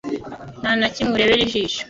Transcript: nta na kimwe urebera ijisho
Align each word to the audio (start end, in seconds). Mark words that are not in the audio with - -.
nta 0.61 0.71
na 0.79 0.87
kimwe 0.95 1.13
urebera 1.15 1.41
ijisho 1.45 1.79